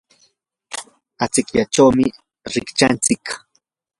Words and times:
achikyaychawmi 1.23 2.05
rikchanchik. 2.53 3.25